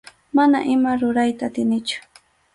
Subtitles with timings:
[0.37, 1.99] Mana ima rurayta atinichu.